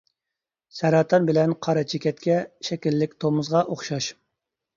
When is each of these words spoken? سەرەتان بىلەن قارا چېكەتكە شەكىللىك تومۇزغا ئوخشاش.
سەرەتان 0.77 1.27
بىلەن 1.27 1.53
قارا 1.67 1.83
چېكەتكە 1.91 2.39
شەكىللىك 2.69 3.15
تومۇزغا 3.27 3.63
ئوخشاش. 3.71 4.11